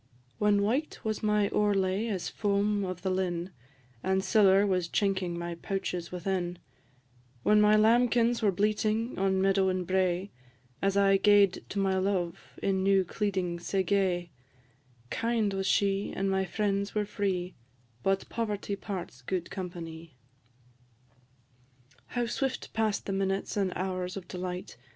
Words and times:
"_When 0.39 0.63
white 0.63 0.97
was 1.03 1.21
my 1.21 1.47
owrelay 1.49 2.07
as 2.09 2.27
foam 2.27 2.83
of 2.83 3.03
the 3.03 3.11
linn, 3.11 3.51
And 4.01 4.23
siller 4.23 4.65
was 4.65 4.87
chinking 4.87 5.37
my 5.37 5.53
pouches 5.53 6.11
within; 6.11 6.57
When 7.43 7.61
my 7.61 7.75
lambkins 7.75 8.41
were 8.41 8.51
bleating 8.51 9.15
on 9.19 9.39
meadow 9.43 9.69
and 9.69 9.85
brae, 9.85 10.31
As 10.81 10.97
I 10.97 11.17
gaed 11.17 11.63
to 11.69 11.77
my 11.77 11.99
love 11.99 12.39
in 12.63 12.81
new 12.81 13.05
cleeding 13.05 13.59
sae 13.61 13.83
gay 13.83 14.31
Kind 15.11 15.53
was 15.53 15.67
she, 15.67 16.11
and 16.15 16.31
my 16.31 16.45
friends 16.45 16.95
were 16.95 17.05
free; 17.05 17.53
But 18.01 18.27
poverty 18.27 18.75
parts 18.75 19.21
gude 19.21 19.51
companie. 19.51 20.15
How 22.07 22.25
swift 22.25 22.73
pass'd 22.73 23.05
the 23.05 23.13
minutes 23.13 23.55
and 23.55 23.71
hours 23.75 24.17
of 24.17 24.27
delight! 24.27 24.77